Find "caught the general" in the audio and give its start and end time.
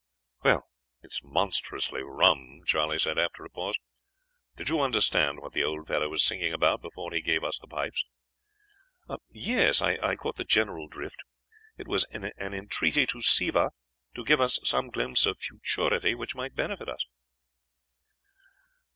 10.15-10.87